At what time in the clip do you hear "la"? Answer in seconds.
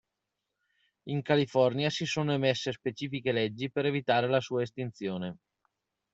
4.27-4.39